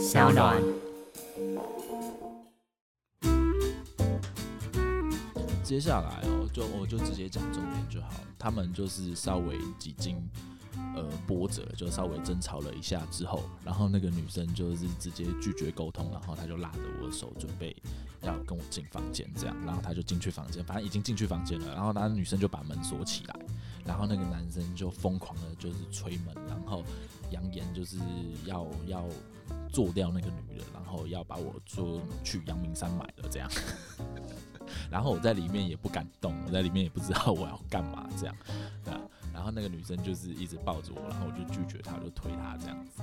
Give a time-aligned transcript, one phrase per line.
[0.00, 0.56] 小暖。
[5.62, 8.08] 接下来哦，就我就直接讲重点就好。
[8.38, 10.16] 他们就是稍微几经
[10.96, 17.76] 呃波折，就稍微争吵了一下之后，然后那个女生就是直接拒绝沟通，然后她就拉着我的手准备
[18.22, 23.36] 要跟我进房间，这样，然后她就进去房间，反正已经进去房间了，然后那女生就把门锁起来，
[23.84, 26.82] 然后那个男生就疯狂的就是推门，然后
[27.30, 27.96] 扬言就是
[28.44, 29.04] 要要
[29.72, 33.50] 做掉那个女人，然后要把我做去阳明山买了这样。
[34.90, 38.36] 然后我在里面也不敢动，我在里面也不知道我要干嘛，这样，
[38.84, 38.94] 对。
[39.32, 43.02] 然后那个女生就是一直抱着我，然后我就拒绝她，就推她这样子，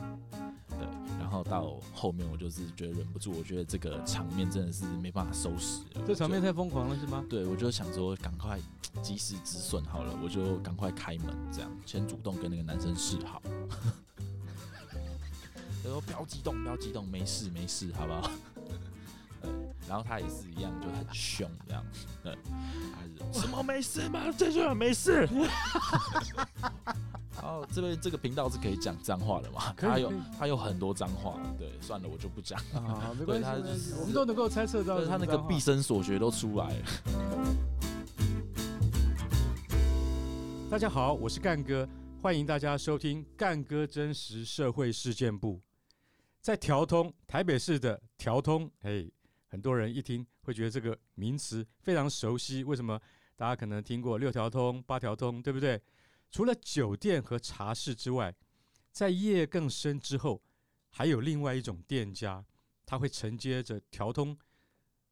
[0.78, 0.88] 对。
[1.20, 6.02] 然后到后面我就是觉得忍不住，我觉得这个场面真的是没办法收拾了。
[6.06, 7.24] 这场面太疯狂了，是吗？
[7.30, 8.60] 对，我就想说赶快
[9.02, 13.42] 及时止损好了，我就赶快开门，这样先主动跟那个男生示好。
[15.84, 18.32] 他说不要激动，不要激动，没事没事，好不好？
[19.88, 21.84] 然后他也是一样，就很凶这样，
[22.22, 22.38] 对，
[22.94, 24.32] 还是什么没事吗？
[24.38, 25.28] 这就没事。
[27.40, 29.74] 然后这边这个频道是可以讲脏话的嘛？
[29.78, 32.60] 他有他有很多脏话，对，算了，我就不讲。
[32.74, 36.86] 啊，没关系，他就是我们都能够猜测到，他那个毕生所学都出来了。
[40.70, 41.88] 大家好，我是干哥，
[42.22, 45.62] 欢迎大家收听干哥真实社会事件部，
[46.42, 49.14] 在调通台北市的调通，嘿。
[49.48, 53.00] 很多人一听会觉得这个名词非常熟悉，为什么？
[53.36, 55.82] 大家可能听过六条通、八条通，对不对？
[56.32, 58.34] 除了酒店和茶室之外，
[58.92, 60.42] 在夜更深之后，
[60.90, 62.44] 还有另外一种店家，
[62.86, 64.38] 他会承接着条通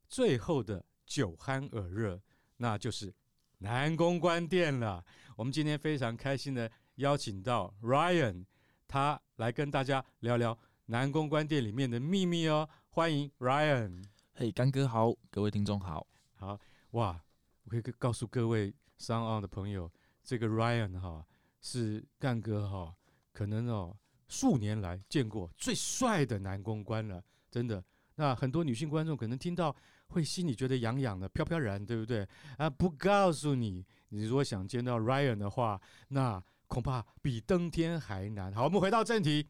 [0.08, 2.20] 最后的酒酣耳热，
[2.58, 3.14] 那就是
[3.60, 5.06] 南公关店了。
[5.38, 8.44] 我们今天非常开心的邀请到 Ryan，
[8.88, 12.68] 他来跟大家聊聊南公关店里面的秘密哦。
[12.90, 14.15] 欢迎 Ryan。
[14.38, 16.06] 嘿，干哥好，各位听众好，
[16.36, 16.60] 好
[16.92, 17.18] 哇！
[17.64, 19.90] 我可以告诉各位 SoundOn 的朋友，
[20.26, 21.26] 这个 Ryan 哈
[21.62, 22.94] 是干哥哈，
[23.32, 23.96] 可能哦
[24.28, 27.82] 数年来见过最帅的男公关了，真的。
[28.16, 29.74] 那很多女性观众可能听到
[30.08, 32.28] 会心里觉得痒痒的、飘飘然，对不对？
[32.58, 38.52] 啊，不告诉你，你如果想见到 Ryan 的话，那恐怕比登天还难。
[38.52, 39.48] 好，我们回到正题，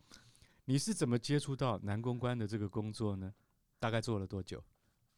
[0.65, 3.33] 你是怎么接触到男公关的这个工作呢？
[3.79, 4.63] 大概做了多久？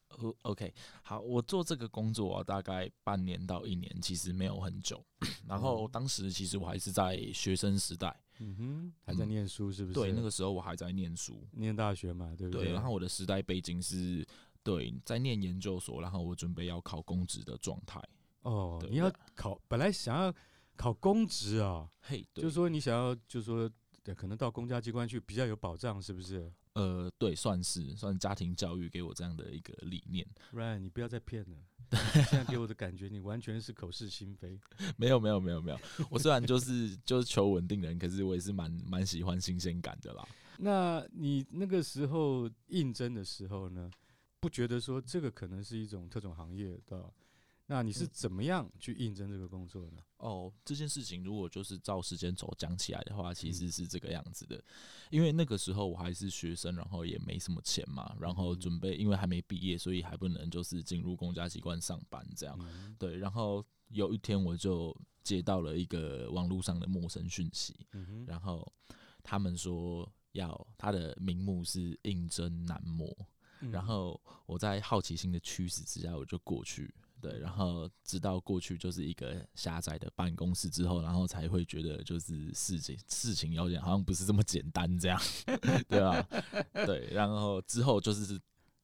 [0.09, 0.73] 哦，OK，
[1.03, 5.03] 好，我做这个工作啊，大概半年到一年，其实没有很久。
[5.47, 9.93] 然后当时其实我还是在学生时代，嗯哼，还在念书是不是？
[9.93, 12.65] 对，那个时候我还在念书，念大学嘛，对不对？
[12.65, 12.73] 对。
[12.73, 14.25] 然后我的时代背景是，
[14.63, 18.01] 对，在念研究所，然后我准备要考公职的状态。
[18.41, 20.33] 哦，你要考，本来想要
[20.75, 23.69] 考公职啊，嘿，就是说你想要，就是说，
[24.03, 26.51] 对，可能到公家机关去比较有保障，是不是？
[26.77, 30.23] 呃，对，算是算家庭教育给我这样的一个理念。
[30.53, 31.57] Ryan，你不要再骗了，
[32.29, 34.59] 现在给我的感觉你完全是口是心非。
[34.95, 35.79] 没有没有没有没有，
[36.11, 40.23] 我虽然就是就是求稳定人，可是我也是蛮蛮喜欢新鲜感的啦。
[40.59, 43.89] 那你那个时候应征的时候呢，
[44.39, 47.11] 不觉得说这个可能是一种特种行业的？
[47.69, 50.01] 那你是怎么样去应征这个工作呢？
[50.19, 54.63] 哦，这件事情如果就是照时间轴讲起来的话，其实是这个样子的。
[55.09, 62.57] 因为那个时候我还是学生，然后也没什么钱嘛，然后准备，因为还没毕业，所以还不能就是进入公家机关上班这样。
[62.97, 67.75] 对，然后有一天我就接到了一个网络上的陌生讯息，
[68.25, 68.65] 然后
[69.21, 73.13] 他们说要他的名目是应征男模，
[73.59, 76.95] 然后我在好奇心的驱使之下，我就过去。
[77.21, 85.19] 对，然后直到过去就是一个狭窄的办公室之后，然后才会觉得就是事情事情有点好像不是这么简单这样，
[85.89, 86.27] 对吧？
[86.85, 88.39] 对，然后之后就是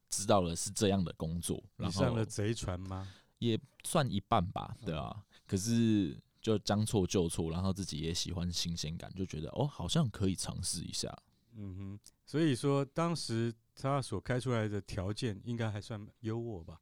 [0.10, 3.08] 知道了是这样的工作，然后上了贼船吗？
[3.40, 5.24] 也算一半吧，对啊。
[5.46, 11.16] 可是就将错就错，然后自己也喜欢新鲜感，就觉得哦，好像可以尝试一下。
[11.56, 16.80] 嗯哼，所以说当时他所开出来的条件应该还算优渥吧？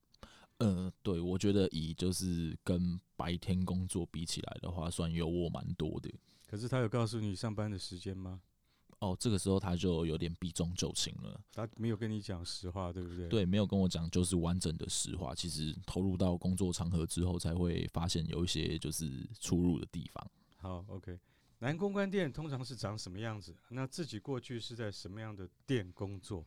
[0.61, 6.09] 嗯、呃，对，我觉得以就是跟白天工作比起来的话，算优渥蛮多的。
[6.47, 8.41] 可是他有告诉你上班的时间吗？
[8.99, 11.41] 哦，这个时候他就有点避重就轻了。
[11.51, 13.27] 他没有跟你讲实话，对不对？
[13.29, 15.33] 对，没有跟我讲就是完整的实话。
[15.33, 20.31] 其实投入到工作场合之后，才会发现有一些就是出入的地方。
[20.57, 21.19] 好，OK。
[21.57, 23.55] 男公关店通常是长什么样子？
[23.69, 26.45] 那自己过去是在什么样的店工作？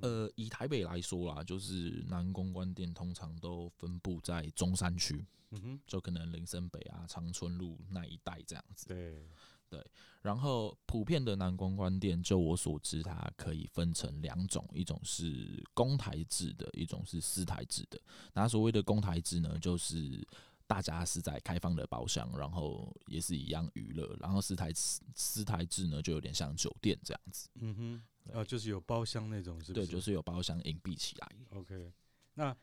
[0.00, 8.86] 呃，以台北来说啦，就是南公关店通常都分布在中山区，嗯哼，就可能林森北啊、长春路那一带这样子。
[8.88, 9.26] 对，
[9.68, 9.84] 对，
[10.20, 18.00] 然后普遍的南公关店，就我所知，它可以分成两种，一种是公台制的，一种是私台制的。
[18.34, 20.26] 那所谓的公台制呢，就是
[20.72, 24.16] 大家是在开放的包厢，然后也是一样娱乐。
[24.18, 24.72] 然后私台
[25.14, 27.50] 私台制呢，就有点像酒店这样子。
[27.56, 29.86] 嗯哼，啊，就是有包厢那种，是不是？
[29.86, 31.28] 对，就是有包厢隐蔽起来。
[31.50, 31.92] OK，
[32.32, 32.56] 那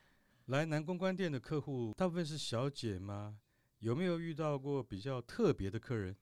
[0.46, 3.38] 来南公关店的客户大部分是小姐吗？
[3.78, 6.16] 有没有遇到过比较特别的客人？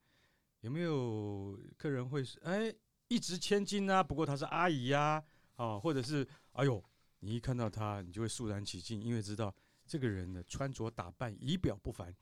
[0.60, 2.70] 有没有客人会是哎
[3.08, 4.02] 一掷千金啊？
[4.02, 5.24] 不过她是阿姨呀，
[5.56, 6.84] 啊，或者是哎呦，
[7.20, 9.54] 你一看到她，你就会肃然起敬，因为知道
[9.88, 12.14] 这个人的穿着打扮仪表不凡，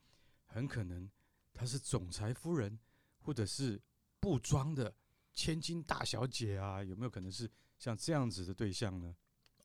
[0.45, 1.07] 很可能
[1.53, 2.79] 他是总裁夫人，
[3.19, 3.79] 或者是
[4.21, 4.91] 布庄的
[5.33, 6.81] 千金大小姐啊？
[6.81, 7.47] 有没有可能是
[7.77, 9.13] 像这样子的对象呢？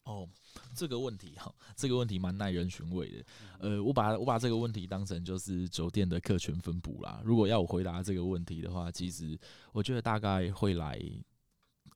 [0.05, 0.29] 哦，
[0.75, 3.25] 这个问题哈，这个问题蛮耐人寻味的。
[3.61, 7.23] 呃，我把我把这个问题当成就是酒店的客群分布啦。
[7.25, 9.39] 如果要我回答这个问题的话，其实
[9.71, 11.01] 我觉得大概会来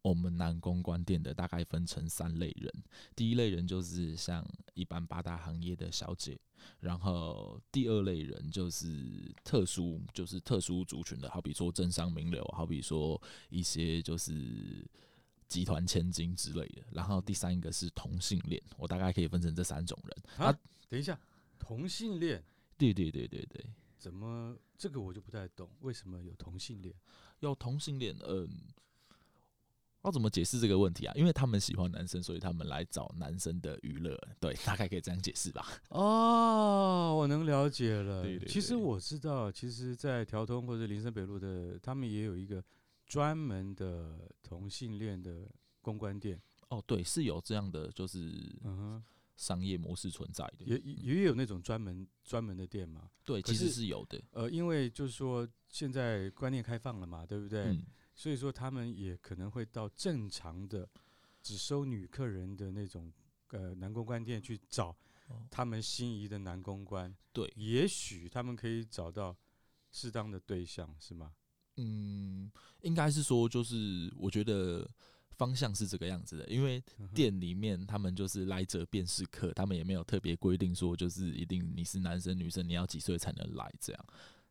[0.09, 2.73] 我们南公关店的大概分成三类人。
[3.15, 6.39] 第一类人就是像一般八大行业的小姐，
[6.81, 14.87] 然后第二类人就是特殊就是特殊族群的，好比说政商名流，好比说一些就是。
[15.49, 20.45] 集团千金之类的，然后第三个是同性恋，我大概可以分成这三种人。
[20.45, 20.53] 啊，
[20.89, 21.17] 等一下，
[21.57, 22.43] 同性恋？
[22.77, 23.65] 对对对对对，
[23.97, 26.93] 怎么这个我就不太懂，为什么有同性恋？
[27.39, 28.49] 有同性恋，嗯，
[30.07, 31.13] 要怎么解释这个问题啊？
[31.15, 35.67] 因为他们喜欢男生，所以他们来找男生的娱乐，对，大概可以这样解释吧。
[35.91, 38.23] 哦，我能了解了。
[38.23, 42.65] 对对对，其实我知道，其实，在条通或者林森北路的，他们也有一个。
[43.09, 45.49] 专门的同性恋的
[45.81, 48.19] 公关店哦，对，是有这样的，就是
[48.65, 49.01] 嗯
[49.37, 53.09] 商业模式存在的，也也有那种专门专门的店嘛。
[53.25, 54.21] 对，其实是有的。
[54.33, 57.67] 呃，因为就是说现在观念开放了嘛，对不对？
[57.67, 57.85] 嗯。
[58.17, 60.89] 所以说他们也可能会到正常的
[61.43, 63.13] 只收女客人的那种
[63.51, 64.97] 呃男公关店去找
[65.51, 67.15] 他们心仪的男公关。
[67.33, 69.37] 对，也许他们可以找到
[69.93, 71.33] 适当的对象，是吗？
[71.77, 74.91] 嗯，应该是说，就是我觉得
[75.33, 76.83] 方向是这个样子的，因为
[77.15, 84.07] 店里面他们就是来者便是客，他们也没有特别规定说，就是一定你是男生女生，你要几岁才能来这样，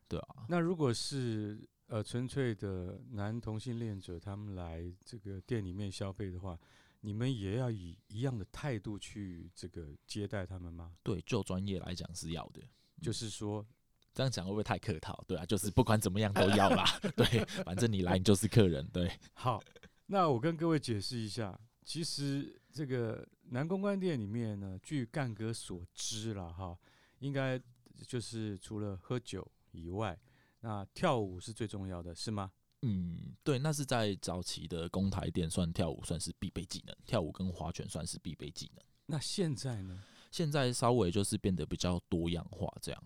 [0.06, 0.46] 对啊。
[0.48, 6.58] 那如果是呃纯粹的男同性恋者，他们来这个店里面消费的话，
[7.00, 10.94] 你们也要以一样的态度去这个接待他们吗？
[11.02, 12.60] 对，就专业来讲是要的，
[13.00, 13.66] 就是说。
[14.14, 15.22] 这样讲会不会太客套？
[15.28, 16.86] 对啊，就是不管怎么样都要啦。
[17.14, 18.82] 对，反正你来你就是客人。
[18.90, 19.62] 对，好，
[20.06, 26.74] 那我跟各位解释一下，其实这个男公关店里面呢，据干哥所知了哈，
[27.18, 27.60] 应该
[28.06, 30.18] 就是除了喝酒以外，
[30.66, 32.50] 那跳舞是最重要的，是吗？
[32.82, 38.84] 嗯，对，那是在早期的公台店算跳舞算是必备技能，跳舞跟划拳算是必备技能。
[39.06, 40.02] 那现在呢？
[40.32, 43.00] 现在稍微就是变得比较多样化，这样。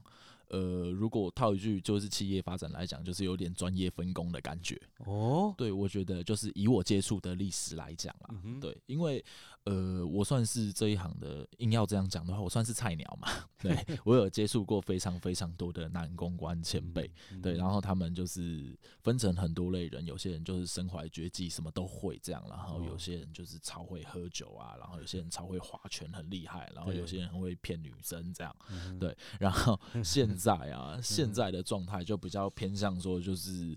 [0.49, 4.81] 呃，如果套一句就是企业发展来讲，就是有点专业分工的感觉。
[5.05, 9.23] 哦，对，我觉得就是以我接触的历史来讲啦，嗯，对，因为
[9.65, 13.29] 呃，我算是这一行的，硬要这样讲的话，我算是菜鸟嘛。
[13.61, 28.57] 对，我有接触过非常非常多的男公关前辈，嗯，对，然后他们就是分成很多类人，有些人就是身怀绝技，什么都会这样，然后有些人就是超会喝酒啊，然后有些人超会划拳，很厉害，然后有些人很会骗女生这样，
[28.99, 33.77] 对，然后 现在啊，现在的状态就比较偏向说，就是，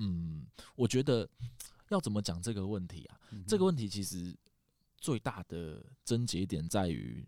[0.00, 0.44] 嗯，
[0.74, 1.28] 我觉得
[1.90, 3.20] 要怎么讲这个问题啊？
[3.46, 4.34] 这个问题其实
[5.02, 7.26] 最大的症结点在于，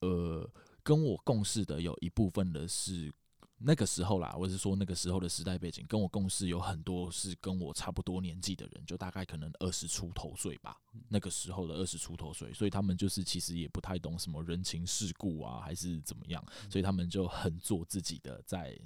[0.00, 0.50] 呃，
[0.82, 3.14] 跟我共事的有一部分的是
[3.58, 10.76] 那个时候啦，我是说那个时候的时代背景，跟我共事有很多是跟我差不多年纪的人，就大概可能二十出头岁吧，
[11.08, 18.76] 那个时候的二十出头岁，所以他们就是其实也不太懂什么人情世故啊，还是怎么样，所以他们就很做自己的，在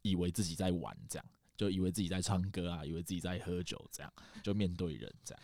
[0.00, 1.26] 以为自己在玩这样，
[1.58, 4.10] 就以为自己在唱歌啊，以为自己在喝酒这样，
[4.42, 5.42] 就面对人这样。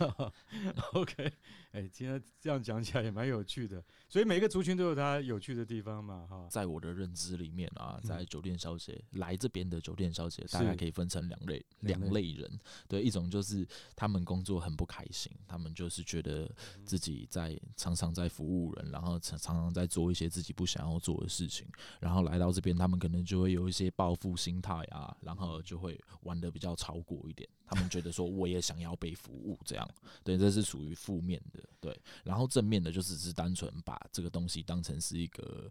[0.94, 1.32] okay.
[1.76, 6.48] 哎、欸，今天这样讲起来也蛮有趣的，所以每个族群都有它有趣的地方嘛，哈。
[6.50, 12.50] 在我的认知里面啊，在酒店小姐、嗯、来这边的酒店小姐，大概可以分成两类两类人。
[12.88, 16.50] 对，一种就是他们工作很不开心，他们就是觉得
[16.86, 21.68] 自己在常常在服务人，然后常常常在做一些自己不想要做的事情，
[22.00, 27.46] 然后来到这边，他们可能就会有一些报复心态啊，然后就会玩的比较超过一点。
[27.68, 32.00] 他们觉得说，我也想要被服务，这样，对，这是属于负面的，对。
[32.24, 35.70] 然后正面的，就只是单纯把这个东西当成是一个，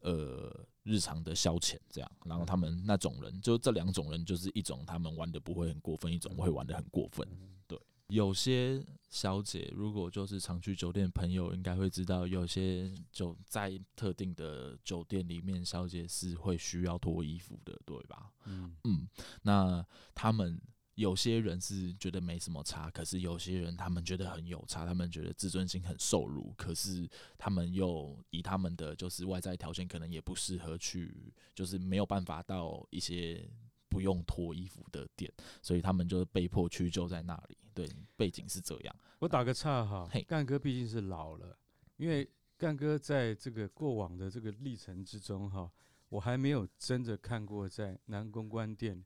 [0.00, 2.10] 呃日常的消遣这样。
[2.24, 7.26] 然后他们那种人，就这两种人，就是一种他们玩的不会很过分，一种会玩的很过分。
[7.66, 7.78] 对，
[8.08, 18.30] 有些小姐如果就是常去酒店，朋友应该会知道，有些酒在特定的酒店里面，小姐是会需要脱衣服的，对吧？
[18.44, 19.08] 嗯嗯，
[19.42, 20.60] 那他们。
[20.94, 33.50] 有些人是觉得没什么差，可是有些人他们觉得很有差，他们觉得自尊心很受辱，可是他们又以他们的就是外在条件可能也不适合去，就是没有办法到一些
[33.88, 35.32] 不用脱衣服的店，
[35.62, 37.58] 所以他们就被迫屈就在那里。
[37.74, 38.96] 对，背景是这样。
[39.18, 41.58] 我打个岔哈，干哥毕竟是老了，
[41.96, 45.68] 因为干哥在这个过往的这个历程之中哈，
[46.08, 49.04] 我还没有真的看过在男公关店。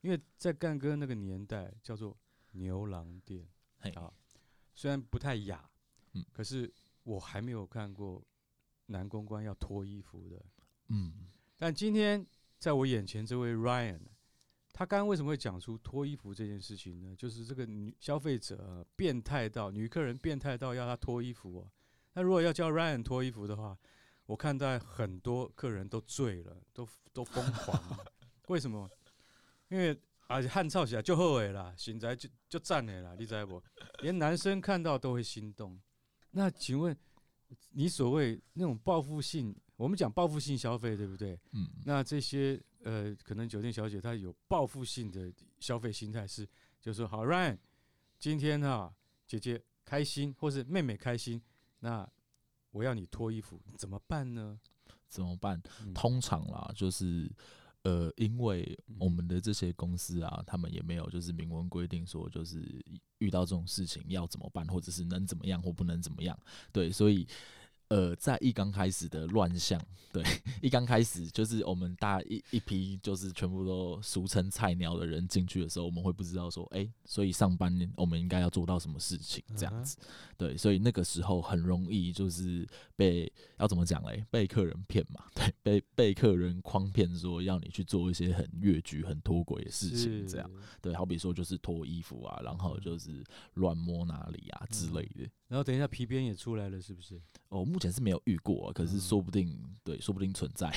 [0.00, 2.16] 因为在干哥那个年代叫做
[2.52, 3.46] 牛郎店，
[3.94, 4.12] 啊，
[4.74, 5.68] 虽然不太雅，
[6.12, 8.24] 嗯，可是我还没有看过
[8.86, 10.44] 男公关要脱衣服的，
[10.88, 12.24] 嗯，但今天
[12.58, 14.00] 在我眼前这位 Ryan，
[14.72, 17.14] 他刚刚为什么会讲出脱衣服这件事情呢？
[17.16, 21.70] 就是这个女消费者变态到女客人变态到要他脱衣服啊。
[22.14, 23.76] 那如果要叫 Ryan 脱衣服的话，
[24.26, 28.12] 我看到很多客人都醉了，都都疯狂了，
[28.48, 28.88] 为什么？
[29.68, 29.98] 因为
[30.28, 33.62] 而且汗臭起来就后悔啦，醒来就就赞了啦，你知不？
[34.00, 35.80] 连男生看到都会心动。
[36.30, 36.94] 那请问
[37.70, 41.40] 你所谓那种报复性，我们讲报复性消费，对不对？
[41.52, 41.66] 嗯。
[41.84, 46.46] 那这些呃，可能酒店小姐她有报复性的消费心态，是
[46.80, 47.56] 就是说好，Ryan，
[48.18, 48.94] 今天啊，
[49.26, 51.40] 姐姐开心，或是妹妹开心，
[51.80, 52.06] 那
[52.70, 54.60] 我要你脱衣服，怎么办呢？
[55.08, 55.58] 怎么办？
[55.94, 57.32] 通常啦，就是。
[57.82, 62.84] 呃，因为我们的这些公司啊，他们也没有就是明文规定说，就是
[63.18, 66.38] 遇到这种事情要怎么办，或者是能怎么样或不能怎么样，
[66.72, 67.26] 对，所以。
[67.88, 69.80] 呃，在一刚开始的乱象，
[70.12, 70.22] 对，
[70.60, 79.96] 一刚开始就是我们大一一批就是全部都俗称菜鸟的人进去的时候，我们会不知道说，哎、欸，所以上班我们应该要做到什么事情这样子，
[80.36, 90.50] 对，所以那个时候很容易就是被要怎么讲嘞，被客人骗嘛， 对，被被客人诓骗说要你去做一些很越矩、很脱轨的事情，这样，
[90.82, 95.26] 对，好比说就是脱衣服啊，然后就是乱摸哪里啊之类的。
[95.48, 97.18] 然后等一下皮鞭也出来了，是不是？
[97.48, 100.68] 哦，目前是没有遇过，可是说不定，嗯、对，说不定存在。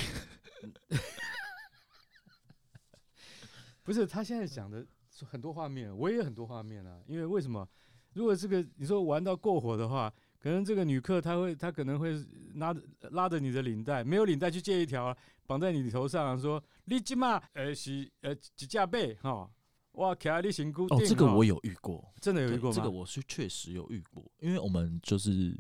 [3.82, 4.86] 不是，他现在讲的
[5.26, 7.02] 很多画面，我也有很多画面啊。
[7.08, 7.68] 因为为什么？
[8.14, 15.18] 如果这个你说玩到过火的话，可能这个女客她会，她可能会拉着拉着你的领带，没有领带去借一条
[15.48, 19.50] 绑在你头上，说你今嘛呃是呃几架背哈。
[19.94, 22.76] 哇，卡利辛苦哦，这个我有遇过，真的有遇过吗？
[22.76, 25.60] 这个我是确实有遇过，因为我们就是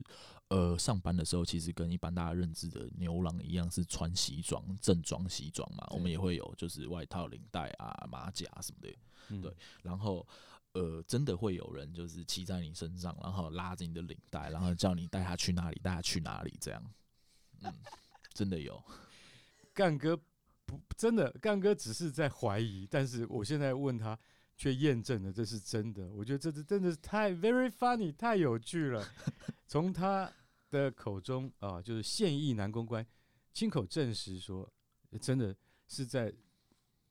[0.51, 5.88] 呃上班的时候，其实跟一般大家认知的牛郎一样，是穿西装、正装西装嘛。
[5.91, 8.93] 我们也会有就是外套、领带啊、马甲什么的，
[9.29, 9.55] 嗯、对。
[9.81, 10.27] 然后
[10.74, 16.93] 呃，真的会有人就是骑在你身上，然后拉着你的领带，然后叫你带他去哪里，带他去哪里这样。
[17.62, 17.74] 嗯，
[18.34, 18.84] 真的有。
[19.74, 20.17] 干哥
[20.65, 20.79] 不。
[20.98, 24.17] 真的，干哥只是在怀疑，但是我现在问他，
[24.58, 26.12] 却验证了这是真的。
[26.13, 29.05] 我觉得这是真的是太 very funny，太有趣了。
[29.67, 30.31] 从他
[30.72, 33.06] 的口中啊，就是现役男公关
[33.54, 34.68] 亲口证实说，
[35.20, 35.56] 真的
[35.88, 36.34] 是在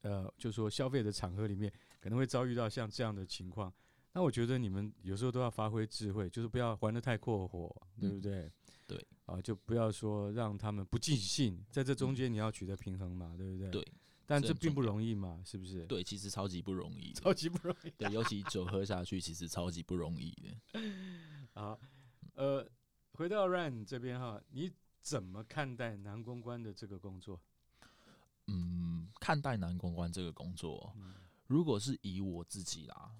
[0.00, 3.72] 呃，就是说消费的场合里面可能会遭遇到像这样的情况。
[4.12, 8.40] 那我觉得你们有时候都要发挥智慧，就是不要玩的太过火，对不对？
[8.40, 8.52] 嗯
[8.90, 13.70] 对啊，就不要说让他们不尽兴，在这中间你要取得平衡嘛，对不对？
[13.70, 13.86] 对，
[14.26, 15.86] 但这并不容易嘛，是不是？
[15.86, 17.90] 对，其实超级不容易， 超级不容易。
[17.90, 20.80] 对，尤其酒喝下去，其实超级不容易的。
[21.54, 21.78] 好，
[22.34, 22.68] 呃，
[23.20, 24.72] 回到 Ryan 这边哈，你
[25.02, 27.38] 怎么看待男公关的这个工作？
[28.46, 30.96] 嗯，看待男公关这个工作，
[31.46, 33.12] 如果是以我自己啦。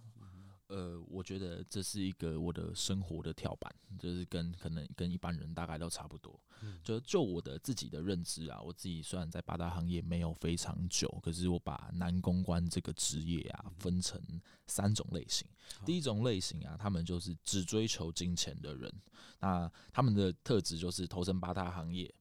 [0.71, 6.41] 呃，我觉得这是一个我的生活的跳板，就是跟可能跟一般人大概都差不多。
[6.85, 14.21] 就就我的自己的认知啊，我自己虽然在八大行业没有非常久，可是我把男公关这个职业啊分成
[14.67, 15.45] 三种类型。
[15.85, 18.93] 第一种类型啊，他们就是只追求金钱的人，
[19.41, 22.15] 那他们的特质就是投身八大行业。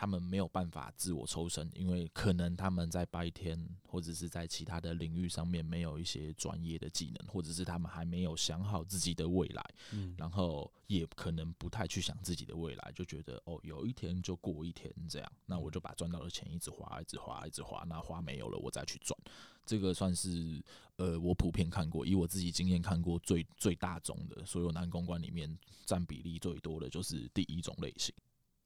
[0.00, 19.18] 他们没有办法自我抽身，因为可能他们在白天或者是在其他的领域上面没有一些专业的技能，或者是他们还没有想好自己的未来，嗯，然后也可能不太去想自己的未来，就觉得哦，有一天就过一天这样，那我就把赚到的钱一直花，一直花，一直花，那花没有了我再去赚，
[19.66, 20.62] 这个算是
[20.94, 28.14] 呃我普遍看过，以我自己经验看过最最大宗的所有男公关里面占比例最多的就是第一种类型。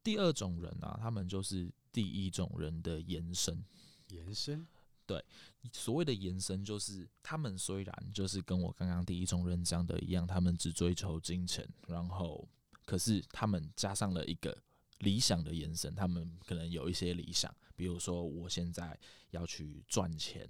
[0.03, 3.65] 第二种人啊，他们就是第一种人的延伸。
[4.09, 4.67] 延伸，
[5.07, 5.25] 对，
[5.73, 12.47] 所谓的延伸就是他们虽然就是跟我刚刚第一种人讲的一样，他们只追求金钱，然后
[12.85, 14.55] 可是他们加上了一个
[14.99, 18.99] 理想的延伸，他们可能有一些理想，比如说我现在
[19.31, 20.47] 要去赚钱，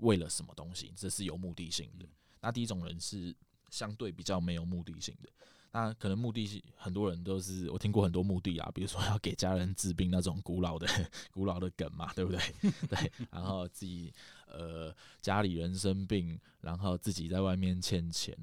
[0.00, 2.06] 为了什么东西，这是有目的性的。
[2.40, 3.34] 那第一种人是
[3.70, 5.28] 相对比较没有目的性的。
[5.72, 10.86] 那可能目的是很多人都是我听过很多目的啊，比如说要给家人治病那种古老的
[11.30, 12.40] 古老的梗嘛，对不对？
[12.88, 14.12] 对，然后自己
[14.48, 18.36] 呃家里人生病，然后自己在外面欠钱，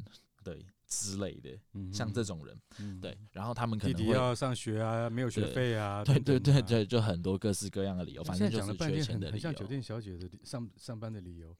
[0.44, 11.54] 对之类的，嗯、像这种人，嗯、对，然后他们可能弟弟要上学啊，没有学费啊，对对对对，就很多各式各样的理由，反正就是缺钱的理由，很像酒店小姐的上上班的理由。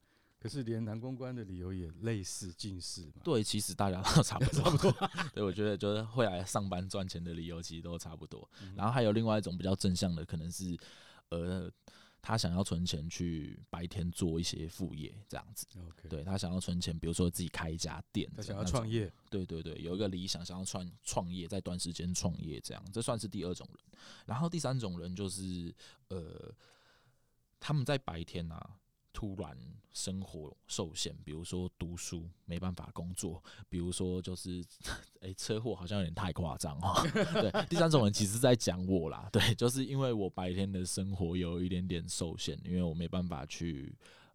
[0.48, 3.20] 可是连男公关的理由也类似近似嘛？
[3.22, 4.62] 对，其实大家都 差不多。
[4.62, 5.10] 差不多。
[5.34, 8.48] 对，我觉得就是会来上班赚钱的理由其实都差不多。
[8.62, 10.74] 嗯、然后还有另外一种比较正向的，可能是
[11.28, 11.70] 呃，
[12.22, 15.66] 他想要存钱去白天做一些副业这样子。
[15.76, 16.08] Okay.
[16.08, 19.12] 对，他想要存钱，比如说自己开一家店，他想要创业。
[19.28, 24.00] 对对对，有一个理想，想要创创业，在短时间创业这样，这算是第二种人。
[24.24, 25.74] 然后第三种人就是
[26.08, 26.50] 呃，
[27.60, 28.78] 他们在白天啊。
[29.18, 29.58] 突然
[29.92, 34.64] 生活受限，比如说读书没办法工作，比如说就是，
[35.18, 37.02] 诶，车祸好像有点太夸张哈。
[37.34, 43.92] 对，第三种人其实在讲我啦， 对，就是因为我白天的生活有一点点受限，因为我没办法去，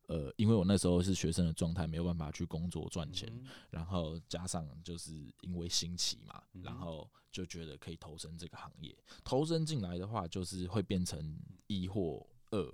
[0.08, 3.32] 呃，因为我那时候是学生的状态，没有办法去工作赚钱，
[3.70, 12.70] 然后加上就是因为新奇嘛，然后就觉得可以投身这个行业，投身进来的话，就是会变成一或二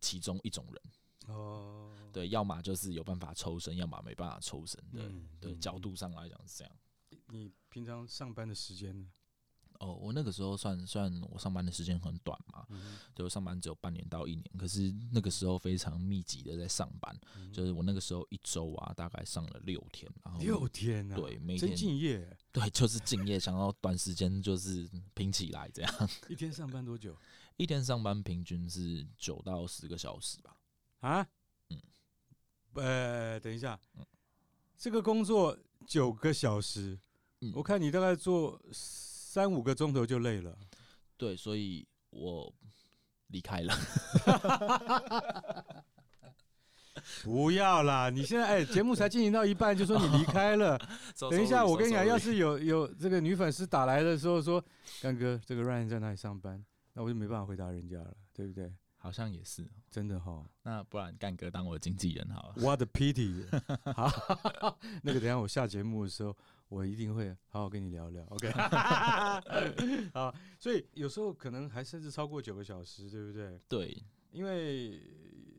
[0.00, 0.82] 其中一种人。
[1.26, 5.08] 哦，对，要么就是有办法抽身，要么没办法抽身的。
[5.08, 6.76] 嗯、对，嗯、角度上来讲是这样。
[7.28, 9.06] 你平常上班的时间呢？
[9.80, 14.44] 哦，我那个时候算算我上班的时间很短嘛，嗯、就上班只有半年到一年。
[14.56, 20.10] 可是那个时候非常密集的在上班，嗯、就是我那个时候一周啊，大概上了六天。
[20.24, 21.16] 然后六天啊？
[21.16, 22.36] 对，每天敬业。
[22.52, 26.10] 对，就是敬业，想要短时间就是拼起来这样。
[26.28, 27.16] 一天上班多久？
[27.56, 30.53] 一天上班平均是九到十个小时吧。
[31.04, 31.26] 啊，
[31.68, 31.78] 嗯，
[32.76, 34.06] 呃，等一下，嗯，
[34.78, 35.54] 这个工作
[35.86, 36.98] 九个小时，
[37.42, 40.56] 嗯，我看你大概做三五个钟头就累了，
[41.18, 42.50] 对，所以我
[43.26, 43.74] 离开了。
[47.22, 50.78] 不要啦，你现在哎，节目才进行到一半就说你离开了，
[51.30, 54.64] 等一下我跟你讲，要是有有这个女粉丝打来的时候说，
[55.02, 56.64] 干哥，这个 Ryan 在哪里上班，
[56.94, 58.72] 那我就没办法回答人家了，对不对？
[59.04, 60.42] 好像也是，真的哈。
[60.62, 62.54] 那不然干哥当我的经纪人好了。
[62.56, 63.44] What a pity！
[63.92, 66.34] 好，那个等下我下节目的时候，
[66.68, 68.24] 我一定会好好跟你聊聊。
[68.30, 68.50] OK。
[70.14, 73.60] 好，所以有时候可能还甚至超过九个小时，对不对？
[73.68, 74.98] 对，因为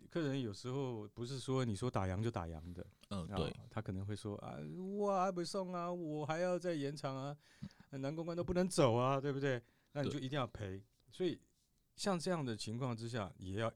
[0.09, 2.83] 客人有时候不是说你说打烊就打烊的。
[3.11, 3.55] 嗯，对。
[3.69, 4.57] 他可能会说啊，
[4.97, 7.37] 我还不送啊，我还要再延长啊，
[7.91, 9.61] 男公关都不能走啊，对不对？
[9.91, 10.81] 那你就一定要赔。
[11.11, 11.39] 所以。
[11.95, 13.71] 像这样的情况之下，也要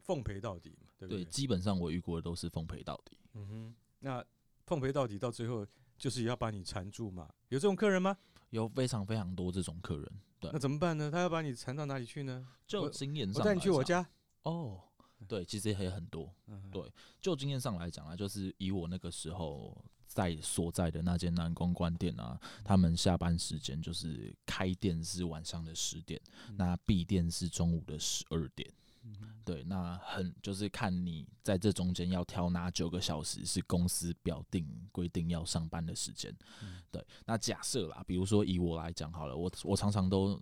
[0.00, 1.24] 奉陪到底嘛，对不对？
[1.24, 3.18] 对，基本上我遇过的都是奉陪到底。
[3.34, 4.24] 嗯哼，那
[4.66, 7.28] 奉陪到底到最后就是要把你缠住嘛？
[7.48, 8.16] 有这种客人吗？
[8.50, 10.20] 有非常非常多这种客人。
[10.40, 11.10] 对，那怎么办呢？
[11.10, 12.46] 他要把你缠到哪里去呢？
[12.66, 14.08] 就经验上，我带你去我家。
[14.42, 14.80] 哦，
[15.26, 16.34] 对，其实也有很多。
[16.46, 19.84] 嗯，对，就经验上来讲啊，就是以我那个时候。
[20.18, 28.68] 在所在的那间男公关店啊，他们下班时间就是开店是晚上的十点，嗯、那闭店是中午的十二点。
[29.04, 36.36] 嗯、对，那很就是看你在这中间要挑哪九个小时是公司表定规定要上班的时间。
[36.62, 40.38] 嗯、对，那假设啦，比如说以我来讲好了，我我常常都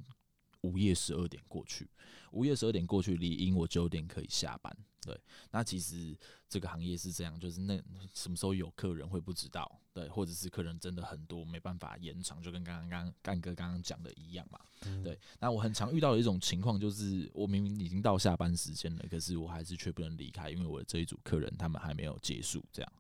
[0.63, 1.89] 午夜十二点过去，
[2.33, 4.77] 午夜十二点过去，理应我九点可以下班。
[5.03, 5.17] 对，
[5.53, 6.17] 那其实
[6.49, 7.81] 这个行业是这样，就是那
[8.13, 15.17] 什么时候有客人会不知道，对，或者是客人真的很多没办法延长，就跟刚刚刚干哥刚刚讲的一样嘛，嗯、对。
[15.39, 22.65] 那我很常遇到的一种情况就是，我明明已经到下班时间了，可是我还是却不能离开，因为我的这一组客人他们还没有结束。
[22.73, 22.93] 这样，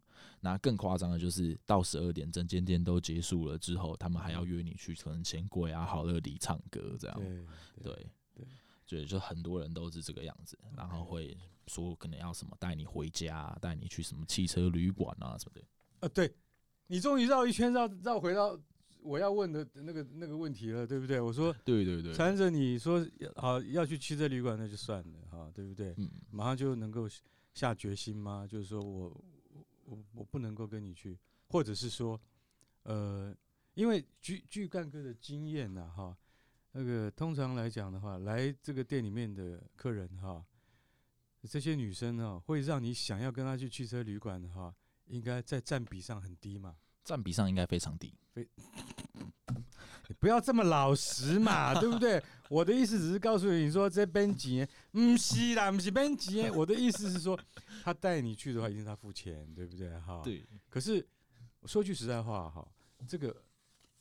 [0.48, 7.44] 那更夸张的就是到十二点整间店都结束了之后，他们还要约你去可能钱柜啊、好乐迪唱歌这样，对
[7.82, 8.46] 对对，
[8.86, 11.36] 所以就很多人都是这个样子，然后会。
[11.68, 15.66] 说可能要什么带你回家，带你去什么汽车旅馆啊什么的。
[15.98, 16.32] 啊，对，
[16.86, 18.56] 你终于绕一圈绕绕回到
[19.02, 21.20] 我要问的那个那个问题了，对不对？
[21.20, 23.04] 我说，对对对，缠着你说
[23.34, 25.92] 好要去汽车旅馆，那就算了哈，对不对？
[25.96, 27.08] 嗯，马上就能够
[27.52, 28.46] 下决心吗？
[28.48, 29.24] 就是说我
[29.86, 31.18] 我我不能够跟你去，
[31.48, 32.20] 或者是说，
[32.82, 33.34] 呃，
[33.74, 36.16] 因为据据干哥的经验呐，哈，
[36.72, 40.44] 那个通常来讲的话，来这个店里面的客人哈，
[41.48, 44.74] 这些女生呢，会让你想要跟她去汽车旅馆的话，
[45.06, 46.76] 应该在占比上很低嘛？
[47.04, 48.12] 占比上应该非常低。
[48.32, 48.48] 非，
[50.08, 52.22] 你不要这么老实嘛，对不对？
[52.48, 56.54] 我的意思只是告诉你，说这边几年，不是啦，不是边几年。
[56.54, 57.38] 我的意思是说，
[57.82, 59.98] 他带你去的话，一定是他付钱，对不对？
[60.00, 60.22] 哈。
[60.22, 60.46] 对。
[60.68, 61.06] 可是
[61.64, 62.66] 说句实在话哈，
[63.06, 63.42] 这个。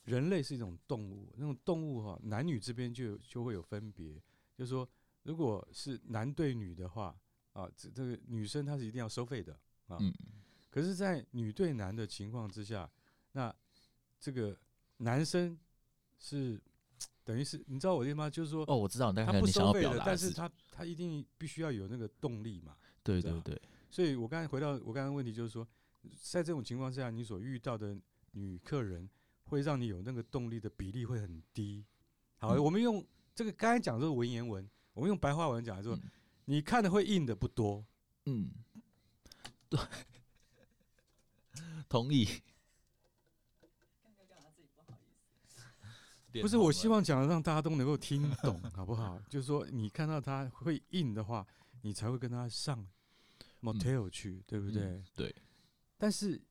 [0.06, 4.22] 人类是一种动物，那种动物哈，男女这边就就会有分别。
[4.56, 4.88] 就是说，
[5.24, 7.20] 如果是男对女的话，
[7.54, 9.52] 啊，这这个女生她是一定要收费的
[9.88, 9.98] 啊。
[10.00, 10.14] 嗯。
[10.70, 12.88] 可是，在女对男的情况之下，
[13.32, 13.52] 那
[14.20, 14.56] 这个
[14.98, 15.58] 男生
[16.20, 16.62] 是
[17.24, 18.30] 等于是，你知道我的意思吗？
[18.30, 22.76] 就是说，哦，我知道，他不收费的，但是他他一定必须要有那个动力嘛。
[23.04, 23.62] 对对对。
[23.90, 25.68] 所以我刚才回到我刚才问题，就是说，
[26.22, 27.98] 在这种情况下，你所遇到的
[28.32, 29.10] 女客人。
[29.48, 31.86] 会让你有那个动力的比例会很低。
[32.40, 36.02] 好，嗯、我们用这个刚才讲的是文言文，我们用白话文讲说，嗯、
[36.46, 37.86] 你看的会硬的不多。
[38.26, 38.50] 嗯，
[39.70, 39.80] 对，
[41.88, 42.28] 同意。
[46.42, 49.20] 不是，我希望讲的让大家都能够听懂， 好不好？
[49.30, 51.46] 就是说，你看到他会硬的话，
[51.82, 52.86] 你才会跟他上
[53.62, 54.84] motel 去，嗯、对不对？
[54.84, 55.36] 嗯、对。
[55.98, 56.42] 但是，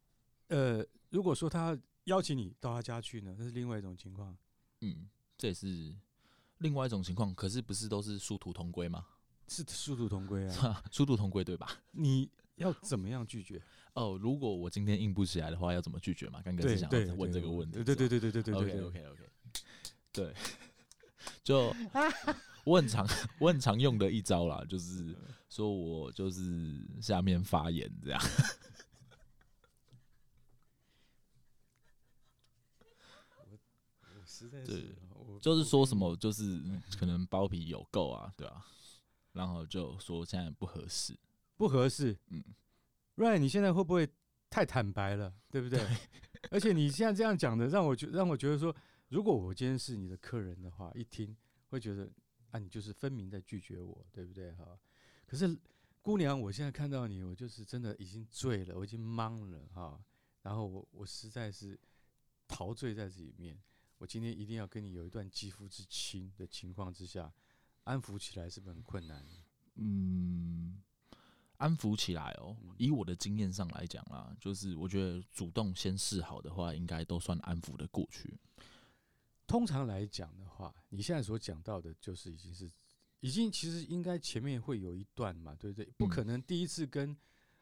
[0.49, 4.37] 呃，如果说他邀请你到他家去呢，那是另外一种情况。
[4.81, 5.95] 嗯，这也是
[6.59, 7.35] 另外一种情况。
[7.35, 9.07] 可是不是都是殊途同归吗？
[9.47, 11.71] 是殊途同归啊， 殊途同归对吧？
[11.93, 13.61] 你要怎么样拒绝？
[13.93, 16.41] 哦，如果我今天硬不起来的话，要怎么拒绝嘛？
[16.43, 17.85] 刚刚是想问这个问题。
[17.85, 18.55] 对对对对对对对。
[18.55, 19.31] OK OK OK。
[20.15, 20.33] 对，
[21.43, 21.75] 就
[22.65, 23.07] 我很常
[23.41, 25.15] 我很常用的一招啦，就是
[25.51, 28.21] 说我就是下面发言这样。
[34.65, 34.95] 对，
[35.41, 36.61] 就是说什么，就是
[36.99, 38.65] 可能包皮有垢啊，对啊，
[39.33, 41.19] 然后就说现在不合适，
[41.57, 42.43] 不合适，嗯
[43.17, 44.09] ，Ryan，你现在会不会
[44.51, 45.79] 太坦白了，对不对？
[45.79, 45.99] 对，
[46.51, 48.75] 而且你现在这样讲的，让我觉让我觉得说，
[49.09, 51.37] 如果我今天是你的客人的话，一听
[51.69, 52.11] 会觉得
[52.51, 54.53] 啊，你就是分明在拒绝我，对不对？
[54.53, 54.79] 哈，
[55.27, 55.57] 可是
[56.03, 60.01] 姑娘，我现在看到你，我就是真的已经醉了，我已经懵了哈，
[60.43, 61.79] 然后我我实在是
[62.47, 63.59] 陶醉在这里面。
[63.99, 67.33] 我今天一定要跟你有一段肌肤之亲的情况之下，
[67.85, 69.25] 安抚起来是不是很困难？
[69.77, 70.83] 嗯，
[71.57, 72.57] 安抚起来哦。
[72.77, 78.37] 以我的经验上来讲啦，就是我觉得主动先示好的话，应该都算安抚的过去。
[79.47, 82.71] 通常来讲的话，你现在所讲到的，就是已经是
[83.21, 85.91] 已经其实应该前面会有一段嘛，对不对？
[85.97, 87.17] 不可能第一次跟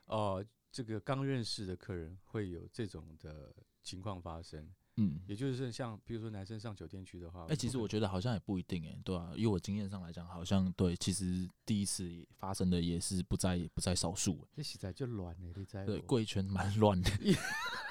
[0.06, 4.68] 呃这个刚认识的客人会有这种的情况发生。
[4.96, 14.46] 嗯，也就是像比如说男生上酒店去的话，哎、欸，其实我觉得好像也不一定哎、欸，对啊，以我经验上来讲，好像对，其实第一次发生的也是不在不在少数。
[14.54, 17.10] 这实在就乱了，你在对贵圈蛮乱的。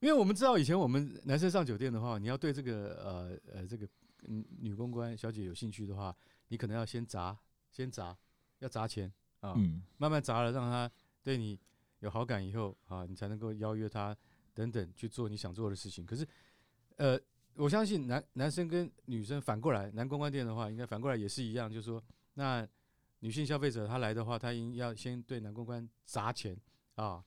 [0.00, 3.88] 因为我们知道以前我们男生上酒店的话，你要对这个呃呃这个
[4.58, 6.14] 女公关小姐有兴趣的话，
[6.48, 7.38] 你可能要先砸，
[7.70, 8.16] 先砸，
[8.58, 9.10] 要砸钱
[9.40, 10.90] 啊，嗯、慢慢砸了，让她
[11.22, 11.58] 对你
[12.00, 14.16] 有好感以后啊，你才能够邀约她。
[14.52, 16.26] 等等去做你想做的事情，可是，
[16.96, 17.18] 呃，
[17.54, 22.02] 我相信男男生跟女生反过来，男公关店的话，应该反过来也是一样，就是说，
[22.34, 22.66] 那
[23.20, 26.54] 女性消费者她来的话，她应要先对男公关砸钱
[26.96, 27.24] 啊，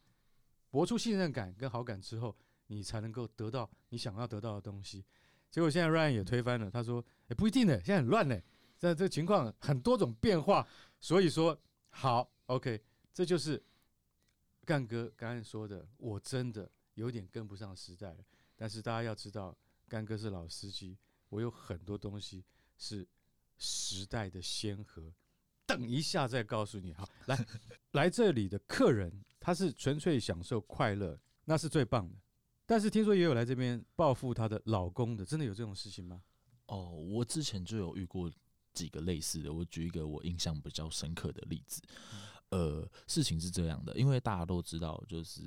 [0.69, 2.35] 博出信任感跟好感之后，
[2.67, 5.05] 你才能够得到你想要得到的东西。
[5.49, 8.39] 结果现在 Ryan 也推翻了，他说，也、不一定呢，现在很乱呢，
[8.77, 10.67] 在这情况很多种变化，
[10.99, 12.81] 所以说好，OK，
[13.13, 13.63] 这就是
[14.65, 16.69] 干哥刚才说的，我真的。
[16.95, 18.17] 有点跟不上时代了，
[18.55, 19.57] 但是大家要知道，
[19.89, 20.95] 干哥是老司机，
[21.29, 22.45] 我有很多东西
[22.77, 23.03] 是
[23.57, 25.11] 时代的先河。
[25.65, 26.93] 等一下再告诉你。
[26.93, 27.45] 哈，来
[27.93, 32.15] 来这里的客人，他是纯粹享受快乐，那是最棒的。
[32.73, 36.23] 但是听说也有来这边报复她的老公的，真的有这种事情吗？
[36.65, 38.31] 哦，我之前就有遇过
[38.73, 39.53] 几个类似的。
[39.53, 41.79] 我举一个我印象比较深刻的例子。
[42.13, 45.41] 嗯呃，事情是这样的，因为大家都知道，就是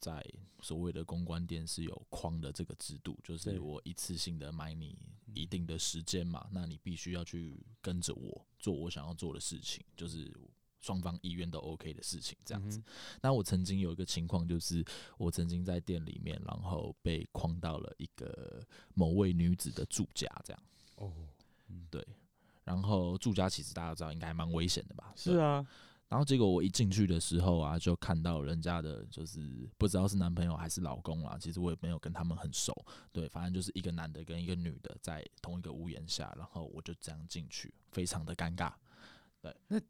[0.00, 0.24] 在
[0.60, 4.98] 所谓的公关店是有框的这个制度，就是我一次性的买你
[5.34, 10.32] 一定的时间嘛，那你必须要去跟着我做我想要做的事情，就是
[10.80, 12.82] 双方意愿都 OK 的事情，这样子。
[13.20, 14.84] 那我曾经有一个情况，就是
[15.18, 20.62] 我曾经在店里面，然后被框到了一个某位女子的住家，这样。
[20.96, 21.12] 哦，
[21.90, 22.06] 对，
[22.64, 25.12] 然后住家其实大家知道应该还蛮危险的吧？
[25.16, 25.66] 是啊。
[26.08, 31.36] 然后结果我一进去的时候啊，就看到人家的，就是不知道是男朋友还是老公啦。
[31.36, 32.72] 其实我也没有跟他们很熟，
[33.10, 38.72] 对，反正就是一个男的跟一个女的在同一个屋檐下，然后我就这样进去，非常的尴尬。
[39.42, 39.80] 对，那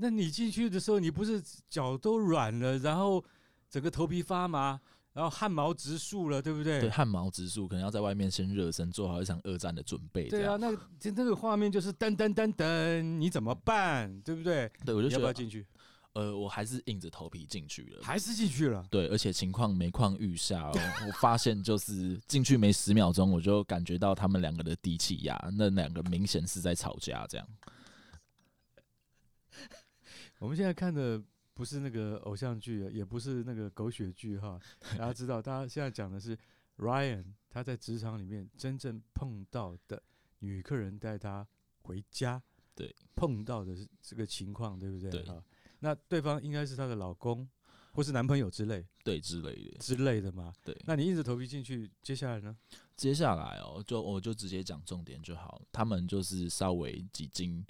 [0.00, 3.24] 那你进去的时候，你不是脚都软了，然后
[3.68, 4.80] 整个头皮发麻，
[5.12, 6.80] 然后汗毛直竖了，对不对？
[6.80, 10.28] 对，汗毛直竖，可能要在外面先热身，做好一场二战的准备。
[10.28, 10.78] 对啊，那个
[11.14, 14.20] 那个画面就是噔噔噔噔，你怎么办？
[14.22, 14.70] 对不对？
[14.84, 15.66] 对，我就要不要进去？
[16.12, 18.84] 呃，我还是硬着头皮进去了，还是进去了。
[18.90, 20.72] 对，而且情况每况愈下哦。
[21.06, 27.24] 我发现就是进去没十秒钟，我就感觉到他们两个的低气压，那两个明显是在吵架。
[27.28, 27.46] 这样，
[30.40, 31.22] 我们现在看的
[31.52, 34.58] 不是那个偶像剧，也不是那个狗血剧哈。
[34.96, 36.36] 大家知道，大家现在讲的是
[36.78, 40.02] Ryan 他在职场里面真正碰到的
[40.38, 41.46] 女客人带他
[41.82, 42.42] 回家，
[42.74, 45.10] 对，碰到的是这个情况，对不对？
[45.10, 45.24] 对。
[45.80, 47.46] 那对方应该是她的老公，
[47.92, 50.54] 或是男朋友之类，对之类的之类的嘛。
[50.64, 52.56] 对，那你硬着头皮进去，接下来呢？
[52.96, 55.60] 接下来哦，就我就直接讲重点就好。
[55.70, 57.62] 他们就是稍微几经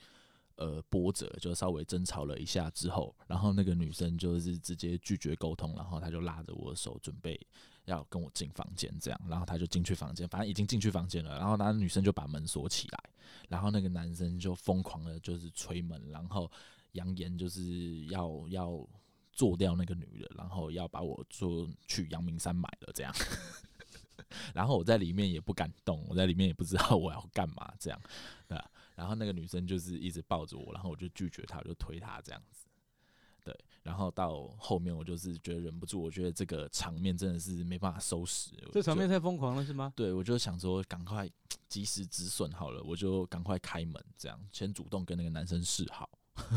[0.61, 7.39] 呃波折，就稍微争吵了一下之后，然后那个女生就是直接拒绝沟通，然后她就拉着我的手准备
[7.87, 13.11] 要跟我进房间，这样，然后她就进去房间，反正已经进去房间了，然后那女生就把门锁起来，
[13.49, 16.49] 然后那个男生就疯狂的就是捶门，然后。
[16.95, 18.85] 扬言就是要要
[19.33, 23.15] 做掉那个女人，然后要把我做去阳明山买了这样，
[24.53, 28.01] 然后我在里面也不敢动，我在里面也不知道我要干嘛这样，
[28.49, 28.59] 对，
[29.11, 32.67] 后那个女生就是一直抱着我，然后我就拒绝她，我就推她这样子，
[33.45, 39.93] 对，然后到后面我就是觉得忍不住，我觉得这个场面真的是没办法收拾，这场面太疯狂了是吗？
[39.97, 41.29] 对，我就想说赶快
[41.69, 46.09] 及时止损好了，我就赶快开门这样，先主动跟那个男生示好。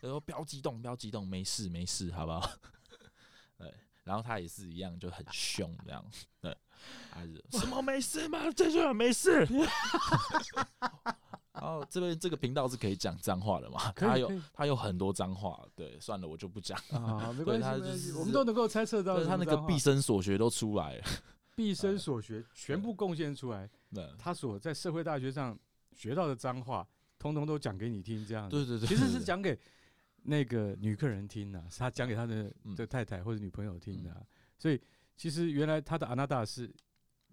[0.00, 2.50] 他说：“不要激动，不要激动，没事没事，好不好？”
[3.56, 3.72] 对，
[4.04, 6.04] 然后他也是一样，就很凶这样。
[6.40, 6.56] 对，
[7.10, 8.50] 还是什么没事吗？
[8.54, 9.46] 这句没事。
[11.52, 13.92] 然后这边这个频道是可以讲脏话的嘛？
[13.94, 15.64] 他有他有很多脏话。
[15.76, 21.04] 对，算了，我就不讲啊， 没关系，就是我们都能够猜测到，他那个毕生所学都出来了，
[21.54, 23.70] 毕生所学全部贡献出来。
[24.18, 25.56] 他所在社会大学上
[25.92, 26.84] 学到的脏话，
[27.18, 28.48] 通通都讲给你听，这样。
[28.48, 29.56] 对对对，其实是讲给。
[30.22, 34.24] 那个女客人听啊，是他讲给他的的太太或者女朋友听的，啊，
[34.58, 34.80] 所以
[35.16, 36.72] 其实原来他的阿娜达是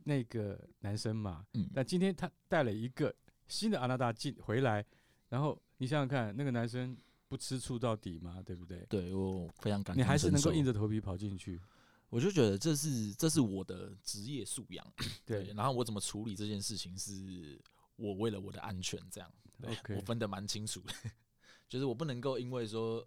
[0.03, 3.13] 那个男生嘛，但今天他带了一个
[3.47, 4.83] 新的阿娜达进回来，
[5.27, 6.97] 然后你想想看，那个男生
[7.27, 8.85] 不吃醋到底嘛，对不对？
[8.89, 10.01] 对，我非常感谢。
[10.01, 11.61] 你还是能够硬着头皮跑进去，
[12.09, 14.93] 我就觉得这是这是我的职业素养，
[15.25, 15.51] 对。
[15.53, 17.59] 然后我怎么处理这件事情，是
[17.95, 20.93] 我为了我的安全这样，对，我分得蛮清楚的。
[21.69, 23.05] 就是我不能够因为说，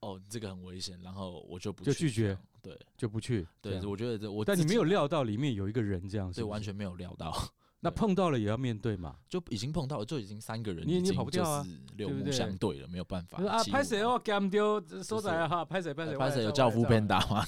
[0.00, 3.46] 哦，这个很危险，然后我就不去就拒绝，对，就不去。
[3.60, 7.32] 对，我觉得这我，但你没有料到里面有一个人这样，对，完全没有料到。
[7.82, 9.16] 那碰到了也要面对嘛？
[9.26, 13.42] 就已经碰到了，就已经三个人，你你跑不掉啊，六目相对了，没有办法。
[13.42, 17.42] 啊，拍谁哦，game 丢，收仔哈，拍谁拍谁，拍谁有叫 foodpanda 吗？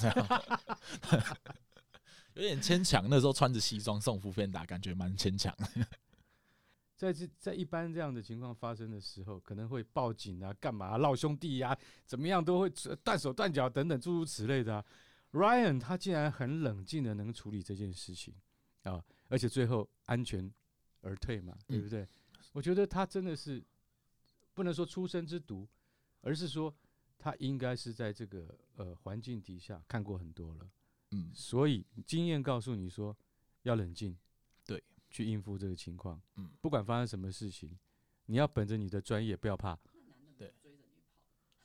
[2.32, 3.06] 有点牵强。
[3.10, 5.54] 那时候穿着西装送 foodpanda，感觉蛮牵强。
[7.02, 12.70] 在这在一般这样的情况发生的时候，可能会报警啊，干嘛闹、啊、兄弟呀、啊，怎么样都会
[13.02, 14.84] 断手断脚等等诸如此类的、啊。
[15.32, 18.32] Ryan 他竟然很冷静的能处理这件事情
[18.84, 20.48] 啊，而且最后安全
[21.00, 22.02] 而退嘛，对不对？
[22.02, 22.08] 嗯、
[22.52, 23.60] 我觉得他真的是
[24.54, 25.68] 不能说出生之毒，
[26.20, 26.72] 而是说
[27.18, 30.70] 他应该是在这个呃环境底下看过很多了，
[31.10, 33.16] 嗯，所以经验告诉你说
[33.62, 34.16] 要冷静。
[35.12, 37.78] 去应付这个情况，嗯，不管发生什么事情，
[38.26, 39.78] 你要本着你的专业，不要怕。
[40.38, 40.52] 对，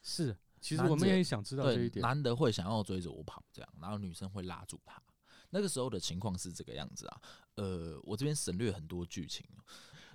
[0.03, 2.03] 是，其实我们也想知道这一点。
[2.03, 5.01] 男的会想要追着我跑，这样，然后女生会拉住他。
[5.49, 7.21] 那个时候的情况是这个样子啊，
[7.55, 9.47] 呃，我这边省略很多剧情。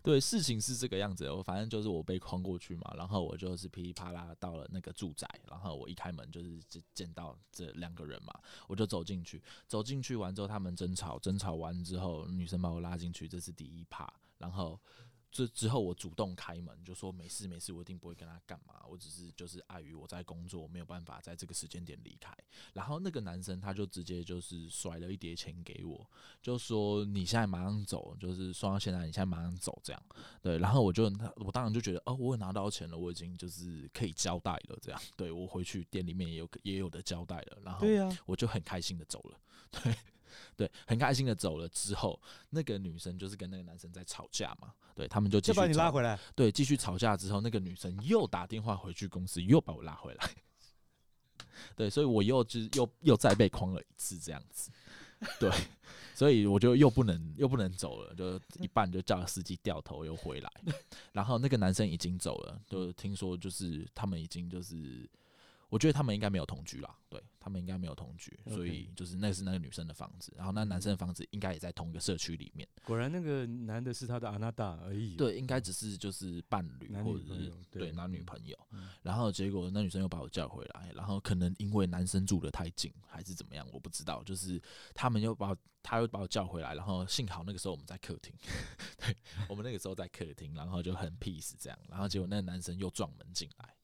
[0.03, 6.59] 对，事情是这个样子，我反正就是我被诓过去嘛，然后我就是噼里啪啦到了那个住宅，然后我一开门就是
[6.93, 8.33] 见到这两个人嘛，
[8.67, 14.79] 我就走进去，走进去完之后他们争吵，争吵完之后女生把我拉进去，这是第一趴，然后。
[15.33, 18.75] 之之后，我主动开门，就说没事没事，我一定不会跟他干嘛。
[18.87, 22.31] 我只是就是碍于我在工作，没有办法在这个时间点离开。
[22.75, 26.07] 然后那个男生他就直接就是甩了一叠钱给我，
[26.42, 30.03] 就说你现在马上走，就是说到现在你现在马上走这样。
[30.42, 31.05] 对，然后我就
[31.37, 35.01] 我当然就觉得哦，我拿到钱了，我已经就是可以交代了这样。
[35.16, 37.87] 对，我回去店里面也有也有的交代了，然后
[38.27, 39.40] 我就很开心的走了。
[39.71, 39.97] 对。
[40.57, 50.31] 对，很开心的走了之后，那个女生就是跟那个男生在吵架嘛，对他们就继续把你拉回来，对，继续吵架之后，那个女生又打电话回去公司，又把我拉回来，
[51.77, 54.71] 对，所以我又就是又又再被诓了一次这样子，
[55.38, 55.51] 对。
[56.14, 60.53] 所以我就又不能又不能走了，就一半就叫司机掉头又回来，
[61.11, 65.09] 然后那个男生已经走了，就听说就是他们已经就是。
[65.73, 72.69] 我觉得他们应该没有同居啦，对他们应该没有同居所以就是那是那个女生的房子，然后那男生的房子应该也在同一个社区里面。
[72.85, 75.17] 果然那个男的是他的阿娜达而已。
[75.17, 78.55] 对，应该只是就是伴侣或者是对男女朋友。
[79.01, 84.23] 然后结果那女生又把我叫回来，然后可能因为男生住的太近还是怎么样，我不知道。
[84.25, 84.61] 就是
[84.95, 88.35] 他们又把他又把我叫回来，然后幸好那个时候我们在客厅，
[88.99, 89.17] 对
[89.49, 93.75] 我们那个时候在客厅，然后就很 peace 这样，然后结果那个男生又撞门进来，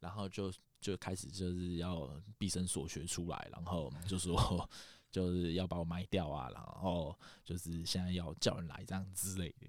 [0.00, 0.50] 然后就。
[0.84, 4.68] 就开始就是要毕生所学出来，然后就说
[5.10, 9.66] 就是要把我卖掉啊，然后就是现在要叫人来这样之类的。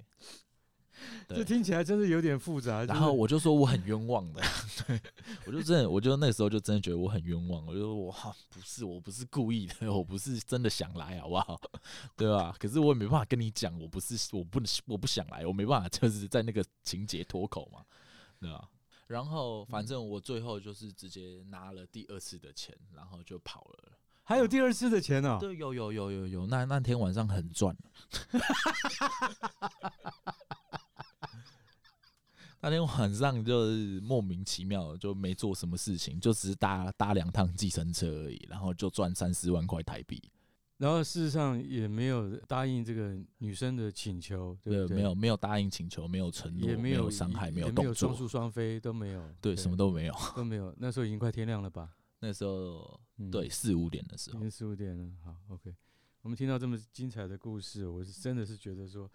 [1.30, 2.84] 这听起来真的有点复杂。
[2.84, 4.42] 然后我就说我很冤枉的，
[4.86, 5.00] 对，
[5.46, 7.66] 我就真的，我就那时候就真的觉得我很冤枉。
[7.66, 8.12] 我就说我
[8.50, 11.62] 不是，我不是故意的， 我不是真的想来，好不好？
[12.18, 12.54] 对吧？
[12.60, 17.86] 可是我也没办法跟你讲，我不是，我不能，我不想来，我没办法，就是在那个情节脱口嘛，
[18.42, 18.70] 对吧？
[19.08, 23.92] 然后，反正我最后就是直接拿了第二次的钱，然后就跑了。
[24.24, 25.38] 还有第二次的钱呢？
[25.40, 26.48] 对，有有有有有。
[26.48, 27.78] 那那天晚上很赚。
[32.62, 40.20] 那天晚上就是莫名其妙就没做什么事情，就只是搭搭两趟计程车而已，然后就赚三四万块台币。
[40.78, 44.98] 然后事实上也没有答应这个女生的请求，对不对？
[44.98, 50.76] 没有没有答应请求，没有承诺，也没有伤害，没有动作，双宿双飞都没有，对，什么都没有，都没有。
[50.78, 51.96] 那时候已经快天亮了吧？
[52.20, 53.00] 那时候
[53.32, 55.10] 对四五点的时候，已经四五点了。
[55.24, 55.74] 好，OK，
[56.22, 59.10] 我们听到这么精彩的故事，我是真的是觉得说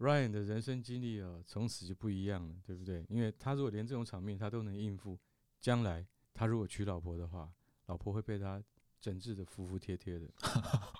[0.00, 3.06] ，Ryan 的人生经历啊，从此就不一样了，对不对？
[3.08, 5.18] 因为他如果连这种场面他都能应付，
[5.58, 7.50] 将来他如果娶老婆的话，
[7.86, 8.62] 老婆会被他。
[9.00, 10.26] 整治的服服帖帖的。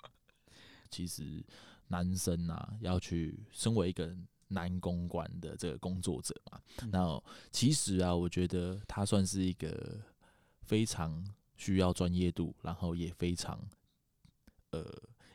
[0.89, 1.45] 其实
[1.87, 4.15] 男生啊，要去身为一个
[4.47, 6.59] 男公关的这个工作者嘛，
[6.91, 10.01] 那其实啊，我觉得他算是一个
[10.63, 11.23] 非常
[11.55, 13.59] 需要专业度，然后也非常
[14.71, 14.83] 呃，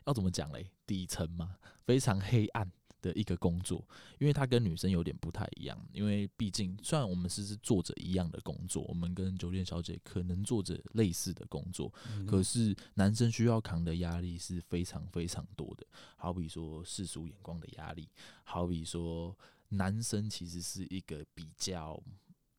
[0.05, 0.69] 要怎么讲嘞？
[0.85, 2.69] 底层嘛，非常黑暗。
[3.05, 3.87] 的一个工作，
[4.17, 11.93] 因为他跟女生有点不太一样，因为毕竟虽然我们是做着一样的工作，我们跟酒店小姐可能做着类似的工作，
[12.25, 15.85] 可是男生需要扛的压力是非常非常多的。
[16.17, 18.09] 好比说世俗眼光的压力，
[18.43, 19.37] 好比说
[19.69, 22.01] 男生其实是一个比较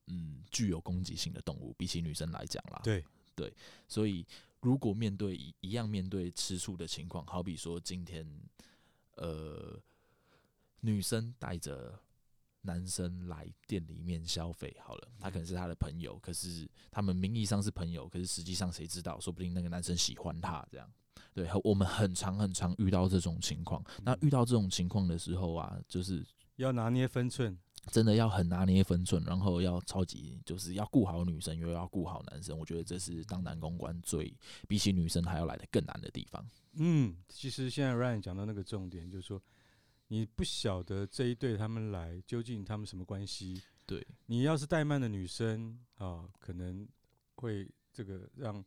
[0.05, 2.79] 嗯具有攻击性的动物，比起女生来讲啦。
[2.85, 3.03] 对
[3.35, 3.53] 对，
[3.85, 4.25] 所以
[4.61, 8.25] 如果面对一一样面对吃醋的情况，好比说今天
[9.15, 9.77] 呃。
[10.87, 11.99] 女生带着
[12.61, 19.19] 男生来店里面消费，好了，他可能是他的朋友，可是他们名义上是朋友，可是实际上谁知道？
[19.19, 20.89] 说不定那个男生喜欢他，这样。
[21.33, 23.83] 对，我们很常很常遇到这种情况。
[24.01, 27.57] 那遇到这种情况的时候啊，就是要拿捏分寸，
[27.91, 32.57] 真的要很拿捏分寸，然后要超级就是要顾好女生，又要顾好男生。
[32.57, 34.33] 我觉得这是当男公关最
[34.69, 36.45] 比起女生还要来的更难的地方。
[36.73, 39.41] 嗯，其实现在 Ryan 讲到那个重点，就是说。
[40.09, 43.61] 你不晓得这一对他们来究竟他们什么关系？
[43.85, 46.87] 对，你要是怠慢的女生啊，可能
[47.35, 48.63] 会这个让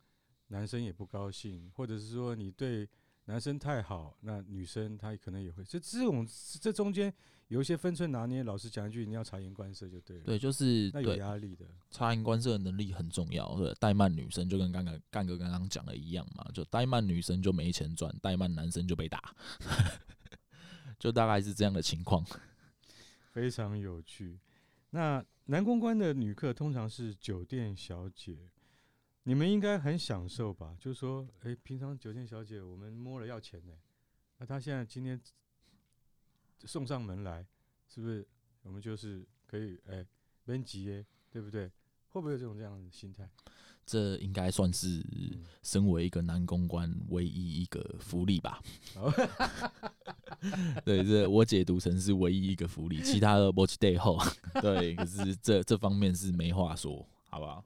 [0.47, 2.87] 男生也不高兴，或者是说你对
[3.25, 5.63] 男生太好，那女生她可能也会。
[5.63, 6.27] 这这种
[6.59, 7.13] 这中间
[7.47, 8.43] 有一些分寸拿捏。
[8.43, 10.23] 老实讲一句，你要察言观色就对了。
[10.23, 11.65] 对，就是那有压力的。
[11.91, 13.55] 察言观色的能力很重要。
[13.55, 19.35] 对，怠慢女生就跟刚刚干哥刚刚讲的一样嘛，就怠慢女生就没钱赚，怠慢男生就被打。
[21.01, 22.23] 就大概是这样的情况，
[23.33, 24.39] 非常有趣。
[24.91, 28.37] 那男公关的女客通常是酒店小姐，
[29.23, 30.77] 你们应该很享受吧？
[30.79, 33.73] 就是说，诶、欸，平常酒店小姐我们摸了要钱呢，
[34.37, 35.19] 那她现在今天
[36.65, 37.43] 送上门来，
[37.87, 38.23] 是不是
[38.61, 40.05] 我们就是可以诶，
[40.45, 41.71] 别急耶，对不对？
[42.11, 43.27] 会不会有这种这样的心态？
[43.83, 45.03] 这应该算是
[45.63, 48.61] 身为一个男公关唯一一个福利吧。
[50.85, 54.19] 对，这我解读成是唯一一个福利，其他的 watch day 后，
[54.61, 57.63] 对，可是这这方面是没话说，好不好？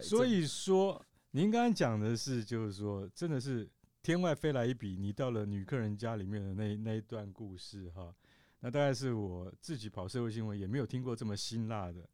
[0.00, 3.68] 所以说，您刚刚讲的是，就是说，真的是
[4.02, 8.14] 天外飞来一笔，你到了女客人家里面的那那一段故事哈，
[8.60, 12.08] 那大概是我自己跑社会新闻也没有听过这么辛辣的。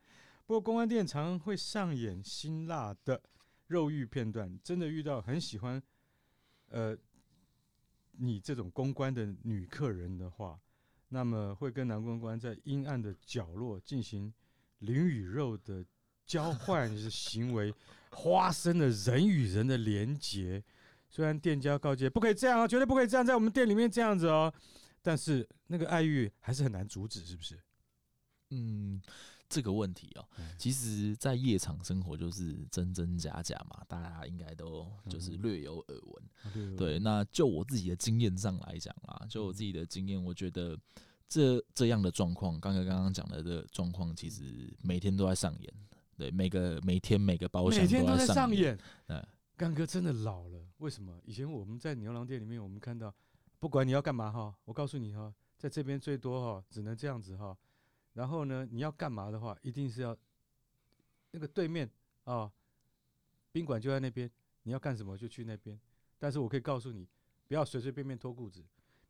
[0.49, 3.23] 不过公关店常会上演辛辣的
[3.67, 5.81] 肉欲片段，真的遇到很喜欢，
[6.71, 6.97] 呃，
[8.13, 10.59] 你这种公关的女客人的话，
[11.09, 14.33] 那么会跟男公关在阴暗的角落进行
[14.79, 15.85] 灵与肉的
[16.25, 17.71] 交换是行为，
[18.11, 20.65] 发生了人与人的连结。
[21.11, 24.51] 虽然店家告诫不可以这样啊，绝对不可以这样，在我们店里面这样子哦，
[25.03, 27.61] 但是那个爱欲还是很难阻止，是不是？
[28.49, 29.03] 嗯。
[29.49, 30.29] 这个问题哦，
[30.59, 36.77] 其实，在夜场生活就是真真假假嘛，大家应该都就是略有耳闻。
[36.77, 40.79] 对，那就我自己的经验上来讲啦，就我自己的经验，我觉得
[41.29, 45.75] 这这样的状况，刚刚刚刚讲的这个状况，其实每天都在上演。
[46.17, 48.77] 对，每个每天每个包厢每天都在上演。
[49.07, 49.25] 嗯，
[49.57, 51.19] 干哥真的老了，为什么？
[51.25, 53.15] 以前我们在牛郎店里面，我们看到，
[53.59, 57.57] 不管你要干嘛哈，我告诉你哈，在这边最多哈，只能这样子哈。
[58.19, 60.19] 然后呢，你要干嘛的话，一定是要
[61.31, 61.89] 那个对面
[62.25, 62.53] 啊，
[63.53, 64.29] 宾馆就在那边，
[64.65, 65.79] 你要干什么就去那边。
[66.19, 67.07] 但是我可以告诉你，
[67.47, 68.61] 不要随随便便脱裤子。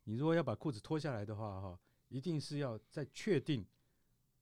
[0.03, 1.79] 你如果要把裤子脱下来的话，哈，
[2.09, 3.65] 一定是要在确定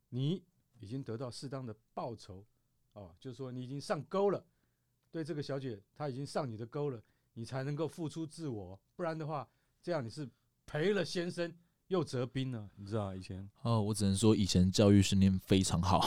[0.09, 0.43] 你
[0.79, 2.45] 已经得到适当的报酬，
[2.91, 4.45] 哦，就是说你已经上钩了，
[5.09, 7.01] 对这个小姐她已经上你的钩了，
[7.35, 8.77] 你才能够付出自我。
[8.97, 9.49] 不然的话，
[9.81, 10.29] 这样你是
[10.65, 11.55] 赔了先生。
[11.87, 16.01] 又折兵了，你知道以前哦，我只能说以前教育训练非常好，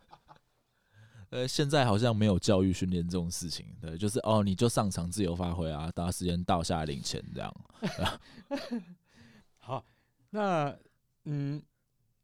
[1.30, 7.56] 呃，现在好像没有教育训练这种事情，对，就是哦，你就上场自由发挥啊，大家时间到下来领钱这样。
[9.58, 9.82] 好，
[10.30, 10.78] 那
[11.24, 11.62] 嗯，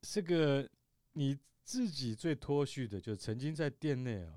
[0.02, 0.68] 这个
[1.14, 4.34] 你自己最脱序的，就曾经在店内啊，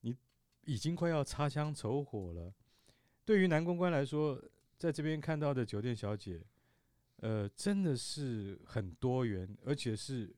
[0.00, 0.16] 你
[0.64, 2.52] 已经快要擦枪走火了。
[3.24, 4.42] 对于男公关来说，
[4.78, 6.42] 在这边看到的酒店小姐。
[7.22, 10.34] 呃，真的是很多元，而且是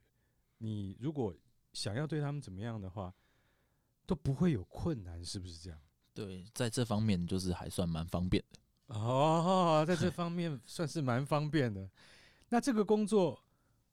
[0.58, 1.34] 你如果
[1.72, 3.12] 想要对他们怎么样的话，
[4.06, 5.80] 都不会有困难，是不是这样？
[6.12, 8.58] 对，在这方面就是还算蛮方便的。
[8.94, 11.90] 哦，在这 方面算是蛮方便的。
[12.50, 13.42] 那这个工作，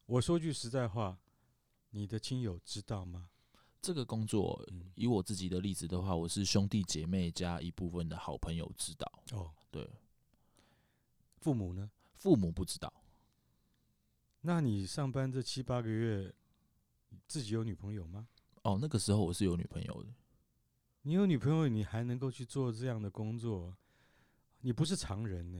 [0.05, 1.17] 我说句实在话，
[1.91, 3.29] 你的亲友知道吗？
[3.81, 4.63] 这个工作，
[4.95, 9.11] 以我自己的例子的话，我是兄弟姐妹加一部分的好朋友知道。
[9.31, 9.89] 哦，对，
[11.39, 11.89] 父母呢？
[12.21, 12.93] 父母不知道，
[14.41, 16.31] 那你上班这七八个月，
[17.25, 18.27] 自己有女朋友吗？
[18.61, 20.09] 哦，那个时候我是有女朋友的。
[21.01, 23.75] 你有女朋友，你还能够去做这样的工作，
[24.59, 25.59] 你不是常人呢。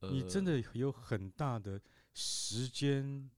[0.00, 1.80] 呃，你真的有很大的
[2.12, 3.30] 时间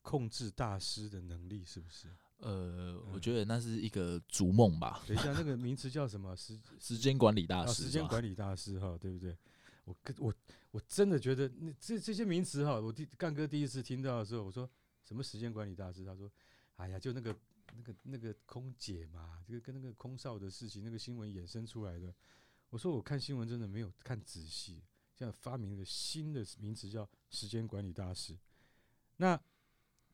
[0.00, 2.08] 控制大师的能力，是不是？
[2.38, 5.02] 呃，我觉得那是一个逐梦吧。
[5.06, 6.34] 等一下，那个名词叫什么？
[6.34, 9.36] 时时间管理大师，时间管理大师哈，对不对？
[9.84, 10.32] 我跟我
[10.70, 14.68] 我真的觉得那这这些名词哈，我第干哥第一次听到的时候，我说
[15.04, 16.04] 什么时间管理大师？
[16.04, 16.30] 他说，
[16.76, 17.36] 哎呀，就那个
[17.74, 22.14] 那个那个空姐嘛，这个跟那个空少的事情，那个新闻衍生出来的。
[22.70, 28.38] 我说我看新闻真的没有看仔细，现在发明了新的名词叫时间管理大师。
[29.16, 29.38] 那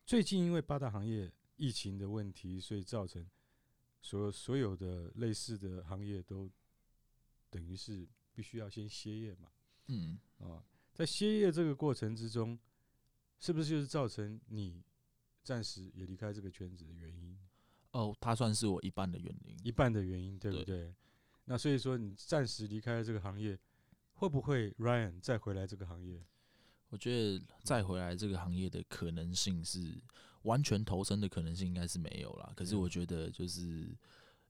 [0.05, 3.25] 最近因为八大行业疫情的问题，所以造成
[4.01, 6.49] 所所有的类似的行业都
[7.51, 9.51] 等于是必须要先歇业嘛。
[9.89, 10.63] 嗯啊，
[10.93, 12.57] 在歇业这个过程之中，
[13.39, 14.83] 是不是就是造成你
[15.43, 17.37] 暂时也离开这个圈子的原因？
[17.91, 20.65] 哦，它算是我一半的原因，一半的原因，对不对？
[20.65, 20.95] 对。
[21.45, 23.57] 那所以说，你暂时离开了这个行业，
[24.13, 26.23] 会不会 Ryan 再回来这个行业？
[26.89, 29.99] 我觉得再回来这个行业的可能性是
[30.43, 32.53] 完全投身的可能性应该是没有啦。
[32.55, 33.97] 可是我觉得就是。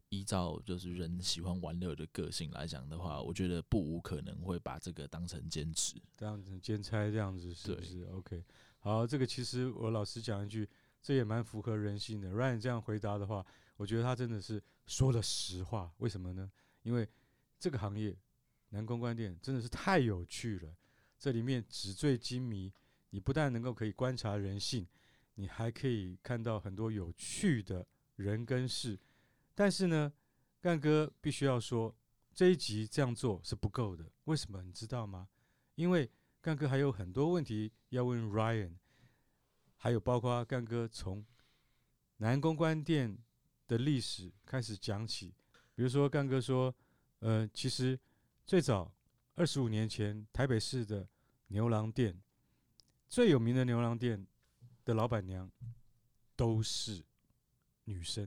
[0.10, 8.43] 依照就是人喜欢玩乐的个性来讲的话，我觉得不无可能会把这个当成兼职，当成兼差这样子，是不是？OK，
[8.80, 10.68] 好，这个其实我老实讲一句，
[11.01, 12.32] 这也蛮符合人性的。
[12.32, 13.45] Ryan 这样回答的话，
[13.78, 15.93] 我觉得他真的是说了实话。
[15.97, 16.51] 为什么呢？
[16.82, 17.07] 因为
[17.60, 18.18] 这个行业
[18.70, 20.74] 男公关店真的是太有趣了，
[21.20, 22.74] 这里面纸醉金迷，
[23.12, 24.88] 你不但能够可以观察人性，
[25.36, 27.86] 你还可以看到很多有趣的
[28.16, 28.99] 人跟事。
[29.60, 30.14] 但是呢，
[30.62, 31.93] 干哥必须要说，
[32.34, 34.10] 这一集这样做是不够的。
[34.24, 34.64] 为什么？
[34.64, 35.28] 你知道吗？
[35.76, 38.78] 因为干哥还有很多问题要问 Ryan，
[39.76, 41.26] 还有包括干哥从
[42.20, 43.18] 男公关店
[43.68, 45.34] 的历史开始讲起。
[45.76, 46.74] 比如说，干哥说，
[47.20, 47.99] 呃，其实
[48.45, 48.89] 最早
[49.36, 51.05] 二十五年前，台北市的
[51.47, 52.18] 牛郎店
[53.10, 54.26] 最有名的牛郎店
[54.86, 55.51] 的老板娘
[56.38, 57.03] 都是
[57.84, 58.26] 女生。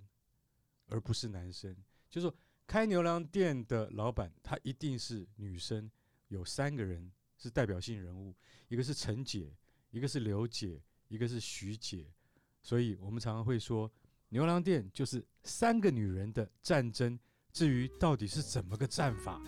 [0.92, 1.74] 而不是男生，
[2.10, 2.36] 就是说
[2.66, 5.90] 开牛郎店的老板，他一定是女生。
[6.28, 8.34] 有三个人是代表性人物，
[8.68, 9.54] 一个是陈姐，
[9.90, 12.06] 一个是刘姐，一个是徐姐。
[12.62, 13.90] 所以我们常常会说，
[14.28, 17.18] 牛郎店就是三个女人的战争。
[17.52, 19.42] 至于到底是怎么个战法，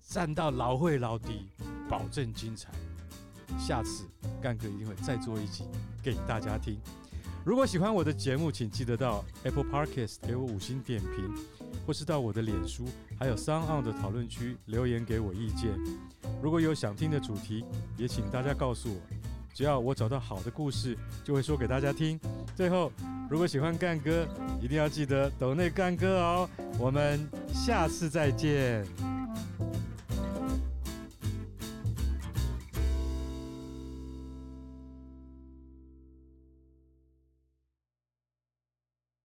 [0.00, 1.48] 战到老会老底，
[1.88, 2.72] 保证精彩。
[3.58, 4.08] 下次
[4.42, 5.64] 干哥一定会再做一集
[6.02, 6.80] 给大家听。
[7.44, 11.30] 如果喜欢我的节目，请记得到 Apple Podcast 给我五星点评，
[11.86, 12.86] 或是到我的脸书
[13.18, 15.70] 还有 SoundOn 的讨论区留言给我意见。
[16.42, 17.62] 如果有想听的主题，
[17.98, 18.98] 也请大家告诉我，
[19.52, 22.18] 只要我找到好的故事，就会说给大家听。
[22.56, 22.90] 最后，
[23.28, 24.26] 如果喜欢干哥，
[24.62, 26.48] 一定要记得抖内干哥哦。
[26.78, 29.13] 我们下次再见。